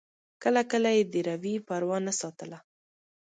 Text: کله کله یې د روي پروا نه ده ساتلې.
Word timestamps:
کله 0.43 0.61
کله 0.71 0.89
یې 0.97 1.03
د 1.13 1.15
روي 1.29 1.55
پروا 1.67 1.97
نه 2.07 2.13
ده 2.13 2.17
ساتلې. 2.21 2.59